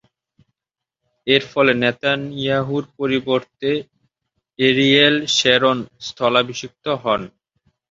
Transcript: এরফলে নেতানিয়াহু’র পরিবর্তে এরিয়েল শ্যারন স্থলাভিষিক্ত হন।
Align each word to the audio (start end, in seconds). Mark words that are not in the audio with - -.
এরফলে 1.27 1.73
নেতানিয়াহু’র 1.83 2.85
পরিবর্তে 2.99 3.69
এরিয়েল 4.59 5.15
শ্যারন 5.35 5.77
স্থলাভিষিক্ত 6.07 6.85
হন। 7.03 7.21